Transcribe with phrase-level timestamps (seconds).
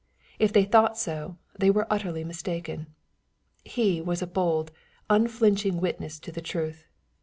[0.39, 2.87] If they thought so, they were utterly mistaken.
[3.63, 4.71] He was a bold,
[5.11, 6.87] unflinching witness to the truth.